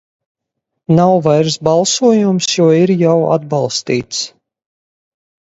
Nav 0.99 1.19
vairs 1.27 1.57
balsojams, 1.67 2.49
jo 2.55 2.71
ir 2.79 2.95
jau 3.05 3.15
atbalstīts. 3.37 4.27